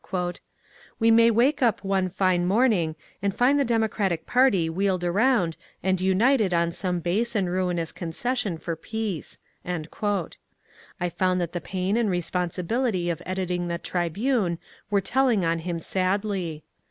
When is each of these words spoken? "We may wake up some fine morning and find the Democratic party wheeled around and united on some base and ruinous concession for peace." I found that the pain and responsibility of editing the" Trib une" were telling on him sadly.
"We 0.99 1.11
may 1.11 1.29
wake 1.29 1.61
up 1.61 1.81
some 1.81 2.09
fine 2.09 2.47
morning 2.47 2.95
and 3.21 3.35
find 3.35 3.59
the 3.59 3.63
Democratic 3.63 4.25
party 4.25 4.67
wheeled 4.67 5.03
around 5.03 5.57
and 5.83 6.01
united 6.01 6.55
on 6.55 6.71
some 6.71 7.01
base 7.01 7.35
and 7.35 7.47
ruinous 7.47 7.91
concession 7.91 8.57
for 8.57 8.75
peace." 8.75 9.37
I 9.63 11.09
found 11.11 11.39
that 11.39 11.53
the 11.53 11.61
pain 11.61 11.97
and 11.97 12.09
responsibility 12.09 13.11
of 13.11 13.21
editing 13.27 13.67
the" 13.67 13.77
Trib 13.91 14.17
une" 14.17 14.57
were 14.89 15.01
telling 15.01 15.45
on 15.45 15.59
him 15.59 15.77
sadly. 15.77 16.63